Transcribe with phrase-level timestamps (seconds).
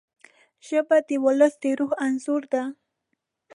[0.67, 2.63] ژبه د ولس د روح انځور ده